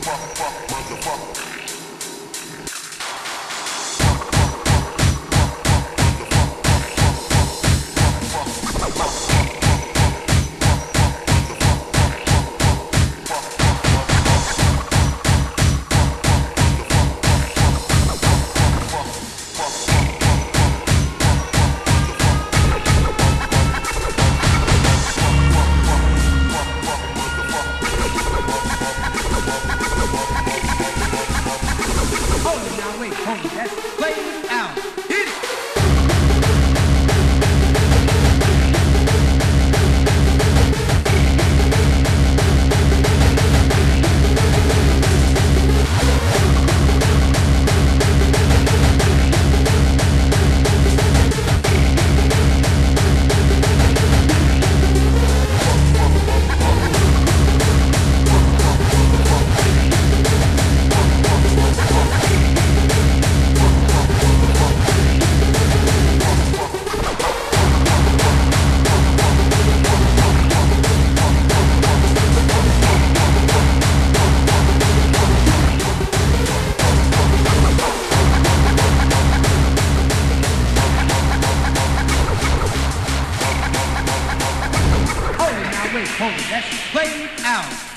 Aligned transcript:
motherfucker, 0.00 0.66
motherfucker. 0.68 1.49
Wait, 33.00 33.14
hold 33.14 33.38
it. 33.38 33.50
That's 33.52 34.39
it. 86.28 86.44
That's 86.50 86.90
played 86.92 87.30
out. 87.44 87.89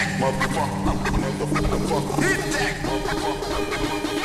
Stack, 0.00 0.18
motherfucker. 0.18 0.94
Motherfucker. 1.50 2.22
Hit 2.22 2.52
that, 2.52 2.74
motherfucker. 2.84 4.19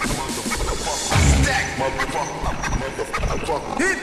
Stack 1.42 1.66
motherfucker. 1.78 2.50
Motherfucker. 2.80 3.78
Hit 3.78 3.99